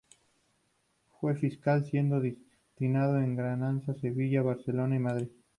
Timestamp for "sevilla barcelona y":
4.01-4.99